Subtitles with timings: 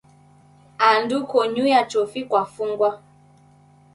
[0.89, 2.89] Andu konyuya chofi kwafungwa.